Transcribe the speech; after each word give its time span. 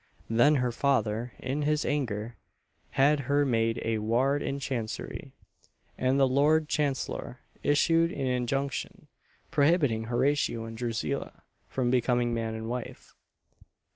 Then 0.31 0.55
her 0.55 0.71
father, 0.71 1.33
in 1.37 1.61
his 1.61 1.85
anger, 1.85 2.35
had 2.97 3.19
her 3.29 3.45
made 3.45 3.79
a 3.85 3.99
ward 3.99 4.41
in 4.41 4.57
Chancery, 4.57 5.31
and 5.95 6.19
the 6.19 6.27
Lord 6.27 6.67
Chancellor 6.67 7.41
issued 7.61 8.11
an 8.11 8.25
injunction 8.25 9.09
prohibiting 9.51 10.05
Horatio 10.05 10.65
and 10.65 10.75
Drusilla 10.75 11.43
from 11.67 11.91
becoming 11.91 12.33
man 12.33 12.55
and 12.55 12.67
wife. 12.67 13.13